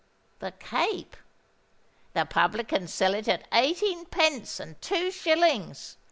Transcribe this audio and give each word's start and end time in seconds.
—the 0.39 0.51
Cape. 0.53 1.15
The 2.15 2.25
publicans 2.25 2.91
sell 2.91 3.13
it 3.13 3.27
at 3.27 3.47
eighteen 3.53 4.05
pence 4.07 4.59
and 4.59 4.81
two 4.81 5.11
shillings. 5.11 5.95